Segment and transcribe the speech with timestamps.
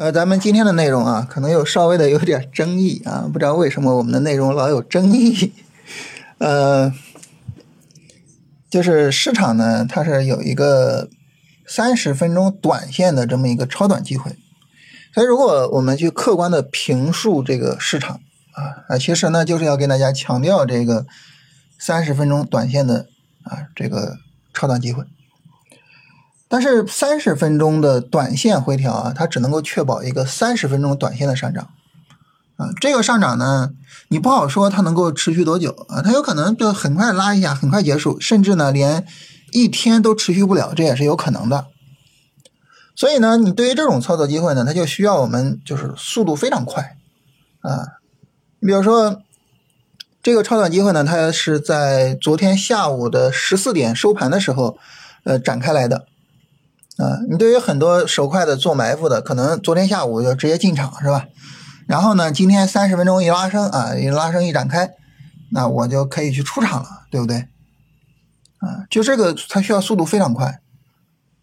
[0.00, 5.52] 呃，咱们今天的内容啊，可能有稍微的有点争议啊，不知道为什么我们的内容老有争议。
[6.38, 6.90] 呃，
[8.70, 11.10] 就是市场呢，它是有一个
[11.66, 14.38] 三十分钟短线的这么一个超短机会，
[15.12, 18.22] 所以如果我们去客观的评述这个市场
[18.52, 21.04] 啊啊，其实呢就是要跟大家强调这个
[21.78, 23.06] 三十分钟短线的
[23.42, 24.16] 啊这个
[24.54, 25.04] 超短机会。
[26.52, 31.68] 但是三十分钟的短线回调啊，它只能够确保一个三十分钟短线的上涨，
[32.56, 33.70] 啊，这个上涨呢，
[34.08, 39.06] 你不好说它能够持续多久啊，它有可能就很快拉一下，很快结束，甚至呢连
[39.52, 41.68] 一天都持续不了，这也是有可能的。
[42.96, 46.96] 所以呢，你对于这种操作机会呢，它就需要我们就是速度非常快
[47.60, 47.86] 啊。
[48.58, 49.22] 你比如说
[50.20, 54.76] 这个超短机会呢，它是在昨天下午的十四点收盘的时候，
[55.22, 56.09] 呃，展开来的。
[57.00, 61.24] 啊，你对于很多手快的做埋伏的，可能昨天下午就直接进场是吧？
[61.86, 64.90] 然后呢，今天三十分钟一拉升啊，一拉升一展开，
[65.52, 67.48] 那我就可以去出场了，对不对？
[68.58, 70.60] 啊，就这个它需要速度非常快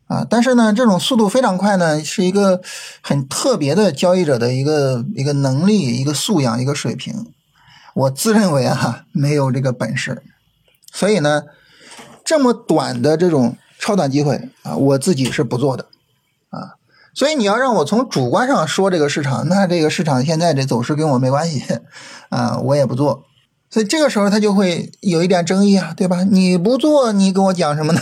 [0.05, 2.61] 啊，但是呢，这种速度非常快呢，是一个
[3.01, 7.33] 很特别的交易者的一个一个能力、一个素养、一个水平。
[7.95, 10.21] 我自认为啊，没有这个本事，
[10.93, 11.45] 所以呢，
[12.23, 13.57] 这么短的这种。
[13.79, 15.85] 超短机会啊，我自己是不做的
[16.49, 16.75] 啊，
[17.13, 21.63] 所以你要让我从主观上说这个市场，那这个市场现在这走势跟我没关系
[22.29, 23.25] 啊，我也不做。
[23.69, 26.23] 所以这个时候他就会有一点争议啊，对吧？
[26.23, 28.01] 你不做，你跟我讲什么呢？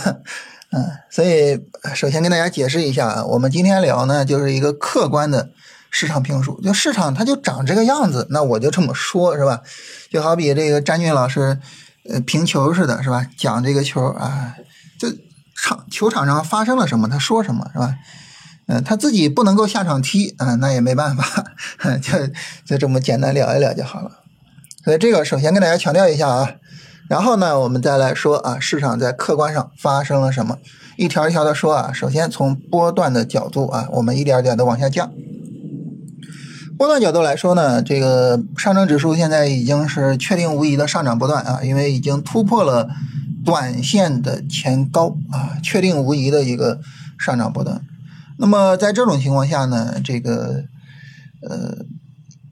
[0.70, 1.60] 嗯，所以
[1.94, 5.50] 首先跟大家解释一下啊，我们今天聊呢就是一个客观的
[5.90, 9.62] 市场评述，就市场它就长这个样子，那我就这么说，是吧？
[10.10, 11.58] 就好比这个詹俊老师
[12.08, 13.26] 呃评球似的，是吧？
[13.36, 14.54] 讲这个球啊，
[15.62, 17.94] 场球场上发生了什么，他说什么是吧？
[18.68, 21.44] 嗯，他自己不能够下场踢，嗯，那也没办法，
[22.02, 22.12] 就
[22.64, 24.10] 就这么简单聊一聊就好了。
[24.84, 26.50] 所以这个首先跟大家强调一下啊，
[27.08, 30.58] 然后呢，我们再来说啊，市场在客观上发生了什么，
[30.96, 31.92] 一条一条的说啊。
[31.92, 35.12] 首先从波段的角度啊，我们一点点的往下降。
[36.76, 42.88] 波段角度来说呢，这个上证指数现在已经是确定无疑的上涨波段啊，因为已经突破了。
[43.46, 46.80] 短线的前高啊，确定无疑的一个
[47.18, 47.80] 上涨波段。
[48.36, 50.64] 那么在这种情况下呢，这个
[51.48, 51.86] 呃，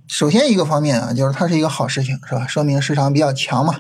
[0.09, 2.47] 首先一个方面啊，就是它是一个好事情，是吧？
[2.47, 3.75] 说明市场比较强嘛。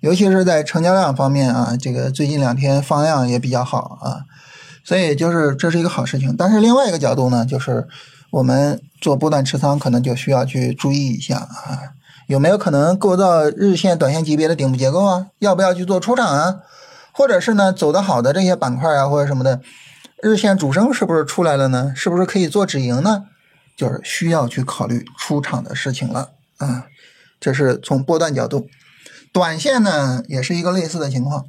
[0.00, 4.24] 尤其是在成交量方面啊，这个最近两天放量也比较好啊，
[4.84, 6.36] 所以就是这是一个好事情。
[6.36, 7.88] 但是另外一个角度呢，就是
[8.30, 11.80] 我们做波段持仓可能就需要去注意一下啊。
[12.26, 15.26] 有没有可能构造日线、短线级别的顶部结构啊？
[15.38, 16.56] 要不要去做出场啊？
[17.12, 19.60] 或者是呢，走得好的这些板块啊，或者什么的，
[20.22, 21.92] 日线主升是不是出来了呢？
[21.94, 23.24] 是不是可以做止盈呢？
[23.76, 26.86] 就是需要去考虑出场的事情了啊。
[27.38, 28.66] 这是从波段角度，
[29.32, 31.46] 短线呢也是一个类似的情况。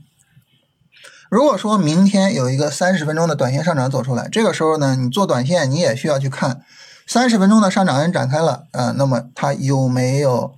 [1.29, 6.61] 如果说明天有一个三十分钟的短线上涨走出来，这个时候呢，你做短线你也需要去看
[7.07, 10.53] 三十分钟的上涨 N 展开了啊，那么它有没有？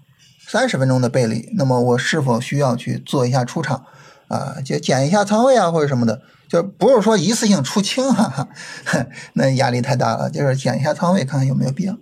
[0.52, 3.86] 三十分钟的背离，那么我是否需要去做一下出场
[4.30, 4.56] 啊？
[4.66, 8.48] 就减一下仓位啊，或者什么的，就不是说一次性出清哈哈，
[9.34, 11.96] 那压力太大了，就是减一下仓位，看看有没有必要。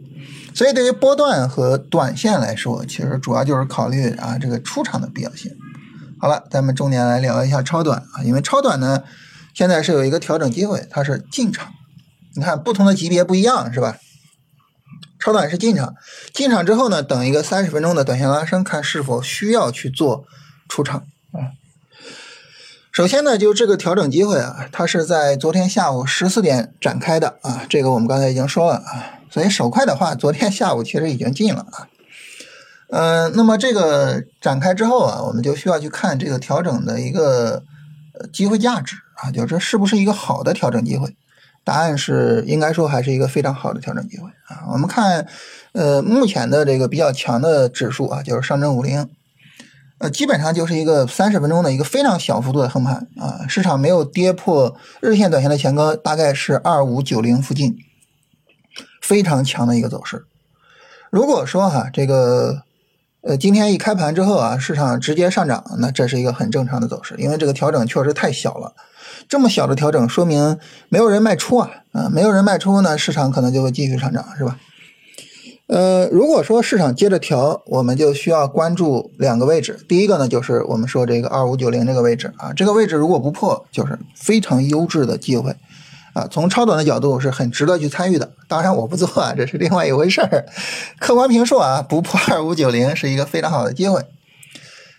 [0.56, 5.52] 所以对于波段和短线来说，其实主要就是考虑啊这个出场的必要性。
[6.18, 9.04] 好了，咱们重点来聊一下超短啊，因为超短呢
[9.54, 11.74] 现在是有一个调整机会，它是进场。
[12.36, 13.98] 你看不同的级别不一样是吧？
[15.28, 15.94] 超短是进场，
[16.34, 20.24] 进场之后呢，等一个三十分钟的短线拉升，看是否需要去做
[20.70, 21.52] 出场啊。
[22.94, 29.20] 首先呢，就这个调整机会啊，它是在昨天下午十四点展开的啊，这个我们刚才已经说了啊。
[29.30, 31.90] 所以手快的话，昨天下午其实已经进了啊。
[32.90, 37.64] 嗯，那么这个展开之后啊，我们就需要去看这个调整的一个
[38.32, 41.18] 机会价值啊，就这是不是一个好的调整机会。
[41.68, 44.64] 答案是，应该说还是一个非常好的调整机会啊。
[44.72, 45.28] 我们看，
[45.74, 49.10] 呃，目前的这个比较强的指数啊，就是上证五零，
[49.98, 53.46] 呃，基本上就是一个三十分钟的一个非常小幅度的横盘啊。
[53.50, 57.76] 市场没有跌破日线、短线的前高，大概是二五九零附近，
[59.02, 60.24] 非常强的一个走势。
[61.12, 62.62] 如果说哈，这个，
[63.24, 68.74] 呃，今天一开盘之后啊，市场直接上涨，那这是一个很正常的走势，因为这个调整确实太小了。
[69.28, 70.58] 这么小的调整，说明
[70.90, 74.58] 没有人卖出啊，啊，没有人卖出呢，市场可能就会继续上涨，是吧？
[75.68, 79.78] 呃，如果说市场接着调，我们就需要关注两个位置。
[79.86, 85.54] 第一个呢，就是我们说这个二五九零这个位置啊，这个位置如果不破，就是非常优质的机会
[86.14, 88.32] 啊，从超短的角度是很值得去参与的。
[88.48, 90.46] 当然我不做啊，这是另外一回事儿。
[91.00, 94.02] 客观评述啊，不破二五九零是一个非常好的机会。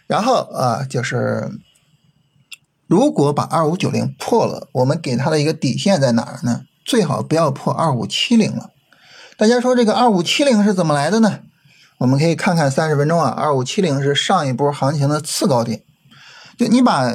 [0.07, 1.51] 然后啊，就是
[2.89, 6.63] 如果把二五九零破了，我们给它的一个底线在哪儿呢？
[6.87, 8.71] 最好不要破二五七零了。
[9.37, 11.41] 大家说这个二五七零是怎么来的呢？
[11.99, 15.83] 我们可以看看三十分钟啊，二五七零是上一波行情的次高点。
[16.59, 17.15] 就你把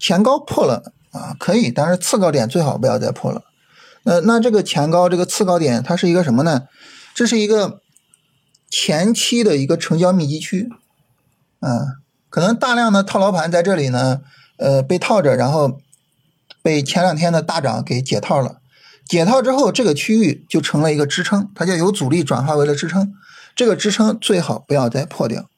[0.00, 3.42] 前高破了啊，可以，但是次高点最好不要再破了。
[4.04, 6.62] 呃，那这个前高这个次高点，它是一个什么呢？
[7.14, 7.80] 这是一个
[8.70, 10.70] 前期的一个成交密集区，
[11.60, 12.00] 啊，
[12.30, 14.20] 可能大量的套牢盘在这里呢，
[14.58, 15.80] 呃，被套着，然后
[16.62, 18.58] 被前两天的大涨给解套了。
[19.08, 23.14] 解套之后，这个区域就成了一个支撑，它就由阻力转化为了支撑。
[23.56, 25.48] 这个支撑最好不要再破掉。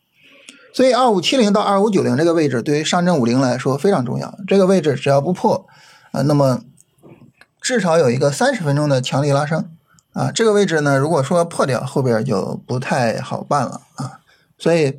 [0.72, 4.38] 所以，二五七零到二五九零这个位置对于上证五零来说非常重要。
[4.46, 5.66] 这个位置只要不破，
[6.12, 6.62] 啊，那么
[7.60, 9.68] 至少有一个三十分钟的强力拉升，
[10.12, 14.20] 啊，这个位置呢，如果说破掉，后边就不太好办了啊。
[14.58, 14.96] 所以，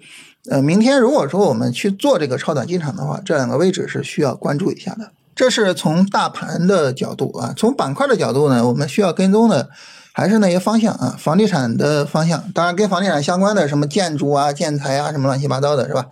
[0.49, 5.11] 呃，明天如果说我们去做这个超短进场的话，这两个位置是需要关注一下的。
[5.35, 9.69] 这是从大盘的角度啊，从板块的角度呢，我们需要跟踪的
[10.13, 16.07] 还是那些方向啊，房地产的方向，当然跟房地产相关的什么建筑啊、建材啊，什么乱七八糟的是吧？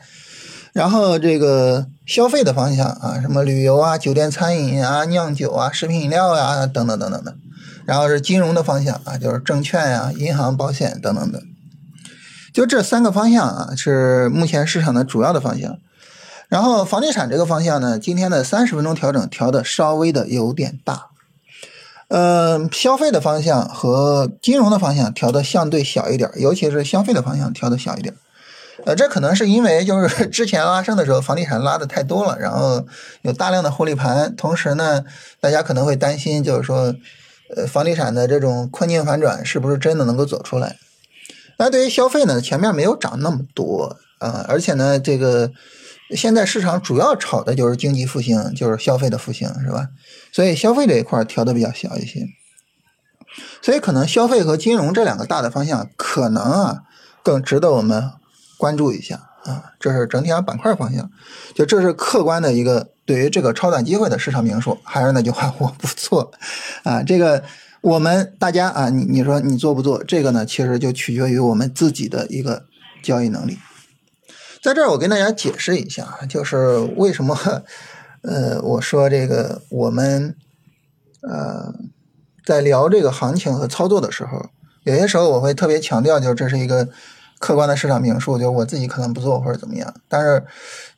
[0.73, 7.35] 然后这个消费的方向啊，什么旅游啊、酒店餐饮啊、酿酒啊、食品饮料啊等等等等的。
[7.85, 11.41] 然后是金融的方向啊，就是证券呀、银行、保险等等的。
[12.53, 15.77] 就这三个方向啊，是目前市场的主要的方向。
[16.47, 21.09] 然后房地产这个方向呢，今天的三十分钟调整调的稍微的有点大，
[22.07, 28.15] 嗯，消费的方向和金融的方向调的相对小一点，尤其是消费的方向调的小一点，
[28.83, 32.83] 呃，这可能是因为就是 之前拉升的时候房地产拉的太多了，然后
[33.21, 35.05] 有大量的获利盘，同时呢，
[35.39, 36.95] 大家可能会担心就是说，
[37.55, 40.77] 呃，房地产的这种困境反转是不是真的能够走出来？
[41.59, 45.51] 那对于消费呢，前面没有涨那么多啊，而且呢，这个。
[46.15, 49.89] 现在市场主要炒的就是经济复兴，就是消费的复兴，是吧？
[50.31, 52.25] 所以消费这一块调的比较小一些，
[53.61, 56.81] 所以可能消费和金融这两个大的方向，可能啊
[57.21, 58.09] 更值得我们
[58.57, 59.65] 关注一下啊。
[59.79, 61.11] 这是整体上板块方向，
[61.53, 64.79] 就这是客观的一个对于这个超短机会的市场评述。
[64.83, 66.31] 还是那句话，我不做
[66.81, 67.03] 啊。
[67.03, 67.43] 这个
[67.81, 70.03] 我们大家啊，你你说你做不做？
[70.03, 72.65] 这个呢，其实就取决于我们自己的一个
[73.01, 73.57] 交易能力。
[74.61, 77.63] 在这儿，我跟大家解释一下，就是为什么，
[78.23, 80.35] 呃，我说这个我们，
[81.21, 81.73] 呃，
[82.45, 84.49] 在聊这个行情和操作的时候，
[84.83, 86.89] 有些时候我会特别强调，就是这是一个
[87.39, 89.91] 客观的市场评述，就我自己可能不做或者怎么样。
[90.07, 90.45] 但是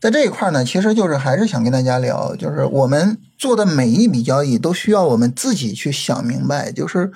[0.01, 7.11] 在这一块呢，其实就是还是想跟大家聊，就是我们做的每一笔交易都需要我们自己去想明白，就是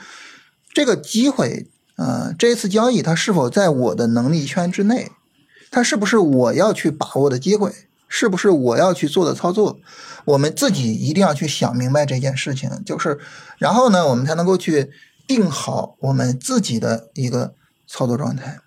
[0.74, 1.68] 这个机会，
[1.98, 5.12] 啊，这次交易它是否在我的能力圈之内。
[5.72, 7.74] 它是不是我要去把握的机会？
[8.08, 9.80] 是不是我要去做的操作？
[10.24, 13.20] 我们自己一定要去想明白这件事情，就是，
[13.58, 14.92] 然后呢，我们才能够去
[15.28, 17.56] 定好我们自己的一个
[17.88, 18.60] 操作状态。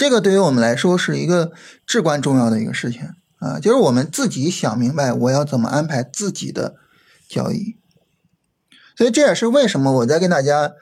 [0.00, 1.52] 这个对于我们来说是一个
[1.84, 3.02] 至关重要的一个事情
[3.38, 6.76] 啊，就是我们自己想明白我要怎么安排自己的
[7.28, 7.76] 交易。
[8.96, 10.72] 所以这也是为什么我在跟大家。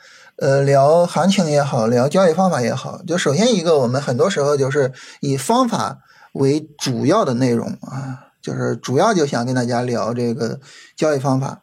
[0.40, 5.98] 呃，聊行情也好，聊交易方法也好，就首先一个，我们很多时候就是以方法
[6.34, 10.60] 为主要的内容啊，就是主要就想跟大家聊这个
[10.94, 11.62] 交易方法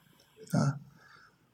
[0.52, 0.76] 啊。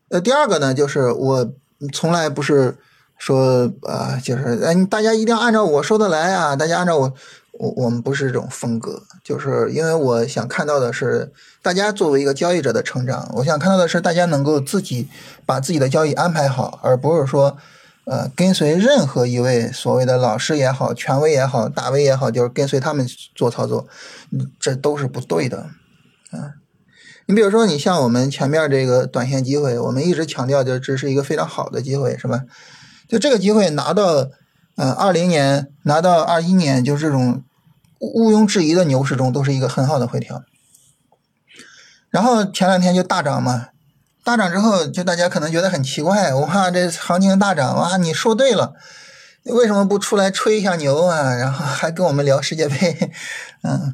[0.09, 1.53] 呃，第二个呢，就是我
[1.93, 2.79] 从来不是
[3.21, 7.13] 说啊，就是哎，大家一定要按照我说的来啊，大家按照我。
[7.59, 15.09] 我我们不是这种风格，就是因为我想看到的是大家作为一个交易者的成长，我想看到的是大家能够自己
[15.45, 17.55] 把自己的交易安排好，而不是说，
[18.05, 23.85] 呃，跟随任何一位所谓的老师也好、权威也好、大 V 也好，就是跟随他们做操作，
[24.59, 25.69] 这都是不对的，
[26.31, 26.55] 啊，
[27.27, 32.41] 你比如说你像我们前面这个短线机会，我们一直强调就这是一个非常好的机会，是吧？
[33.11, 34.29] 就这个机会拿到，
[34.77, 37.43] 呃，二零年拿到二一年，就这种。
[38.03, 40.41] 毋庸置疑的牛市中都是一个很好的回调，
[42.09, 43.67] 然后前两天就大涨嘛，
[44.23, 48.73] 大涨之后就大家可能觉得很奇怪，我怕，这行情大涨，哇，你说对了，
[49.43, 51.35] 为什么不出来吹一下牛啊？
[51.35, 53.11] 然后还跟我们聊世界杯，
[53.61, 53.93] 嗯，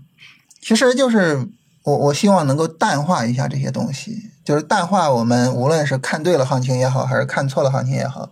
[0.61, 1.45] 其实就是
[1.83, 8.31] 我我希望能够淡化一下这些东西，就是淡化我们无论是看对了行情也好，还是看错了行情也好，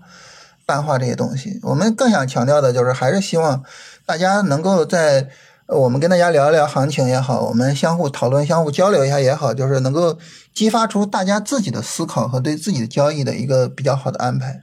[0.65, 1.59] 淡化这些东西。
[1.63, 3.63] 我们更想强调的就是还是希望
[4.05, 5.29] 大家能够在。
[5.67, 10.15] 我们跟大家聊一聊行情也好，我们相互讨论、相互交流一下也好，就是能够
[10.53, 14.61] 激发出大家自己的思考和对自己的交易的一个比较好的安排。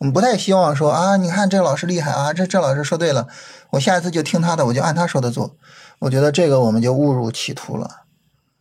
[0.00, 3.26] 我们不太希望说啊，你看这老师厉害啊，这这老师说对了，
[3.70, 5.56] 我下一次就听他的，我就按他说的做。
[6.00, 7.88] 我觉得这个我们就误入歧途了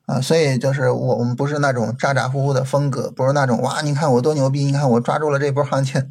[0.05, 0.21] 啊！
[0.21, 6.09] 所以就是我我们不是那种咋咋呼呼的风格，不是那种哇，你看我多牛逼，你看我抓住了这波行情，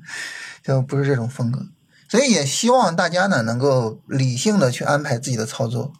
[0.64, 1.60] 就不是这种风格。
[2.08, 5.92] 所以也希望大家呢能够理性的去安排自己的操作。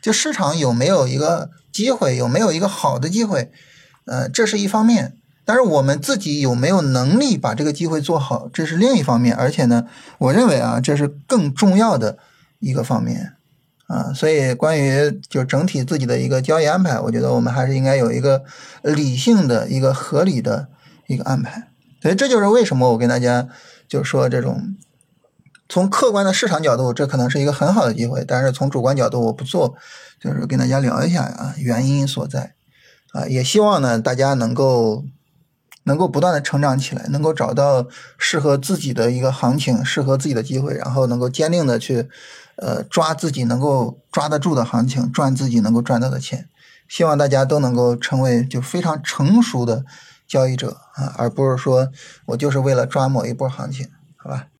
[0.00, 3.50] 就市场有没有一个机会，有没有一个好的机会，
[4.06, 5.16] 呃，这是一方面。
[5.44, 9.34] 但是我们自己有没有能力把这个机会做好，这是另一方面。
[9.34, 9.84] 而且呢，
[10.18, 12.18] 我认为啊，这是更重要的
[12.60, 13.34] 一个方面
[13.88, 14.12] 啊。
[14.14, 18.44] 所以关于就整体自己的一个交易安排，我觉得我们还是应该有一个
[18.82, 20.68] 理性的一个合理的
[21.08, 21.68] 一个安排。
[22.00, 23.48] 所以这就是为什么我跟大家
[23.90, 24.74] 就是说这种。
[25.72, 29.76] 从客观的市场角度，这可能是一个很好的机会，但是从主观角度，我不做，
[30.18, 32.54] 就是跟大家聊一下啊，原因所在，
[33.12, 35.04] 啊，也希望呢大家能够
[35.84, 37.86] 能够不断的成长起来，能够找到
[38.18, 42.08] 适合自己的一个行情，适合自己的机会，然后能够坚定的去
[42.56, 46.48] 呃抓自己能够抓得住的行情，赚自己能够赚到的钱。
[46.88, 49.84] 希望大家都能够成为就非常成熟的
[50.30, 51.88] 交易者啊，而不是说
[52.26, 54.46] 我就是为了抓某一波行情，好吧？